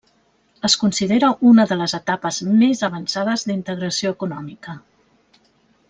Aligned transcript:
Es 0.69 0.75
considera 0.83 1.27
una 1.49 1.65
de 1.73 1.77
les 1.81 1.93
etapes 1.99 2.39
més 2.63 2.81
avançades 2.89 3.47
d'integració 3.51 4.15
econòmica. 4.19 4.81